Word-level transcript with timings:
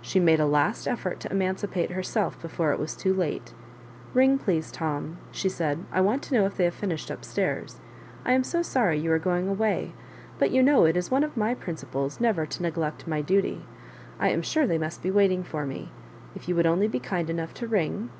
She 0.00 0.18
made 0.18 0.40
a 0.40 0.44
last, 0.46 0.88
effort 0.88 1.20
to 1.20 1.30
emancipate 1.30 1.92
her 1.92 2.02
self 2.02 2.36
before 2.42 2.72
it 2.72 2.80
was 2.80 2.96
too 2.96 3.14
late." 3.14 3.54
Ring, 4.12 4.36
please, 4.36 4.72
Tom," 4.72 5.18
she 5.30 5.48
said;" 5.48 5.84
I 5.92 6.00
want 6.00 6.24
to 6.24 6.34
know 6.34 6.46
if 6.46 6.56
they 6.56 6.64
have 6.64 6.74
finished 6.74 7.12
up 7.12 7.24
stairs. 7.24 7.78
I 8.24 8.32
am 8.32 8.42
so 8.42 8.62
sorry 8.62 8.98
you 8.98 9.12
are 9.12 9.20
going 9.20 9.46
away; 9.46 9.92
but 10.36 10.50
you 10.50 10.64
know 10.64 10.84
it 10.84 10.96
is 10.96 11.12
one 11.12 11.22
of 11.22 11.36
my 11.36 11.54
principles 11.54 12.18
never 12.18 12.44
to 12.44 12.62
neglect 12.64 13.06
my 13.06 13.20
duty. 13.20 13.64
I 14.18 14.30
am 14.30 14.42
sure 14.42 14.66
tliey 14.66 14.80
must 14.80 15.00
be 15.00 15.12
waiting 15.12 15.44
for 15.44 15.64
me— 15.64 15.90
if 16.34 16.48
you 16.48 16.56
would 16.56 16.66
only 16.66 16.88
be 16.88 16.98
kind 16.98 17.30
enough 17.30 17.54
to 17.54 17.68
ring." 17.68 18.10